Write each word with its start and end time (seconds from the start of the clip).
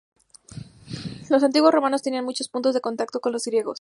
Los 1.29 1.43
antiguos 1.43 1.71
romanos 1.71 2.01
tenían 2.01 2.25
muchos 2.25 2.49
puntos 2.49 2.73
de 2.73 2.81
contacto 2.81 3.21
con 3.21 3.33
los 3.33 3.45
griegos. 3.45 3.69